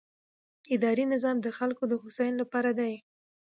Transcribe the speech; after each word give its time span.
اداري 0.75 1.05
نظام 1.13 1.37
د 1.41 1.47
خلکو 1.57 1.83
د 1.87 1.93
هوساینې 2.01 2.37
لپاره 2.41 2.71
دی. 2.79 2.93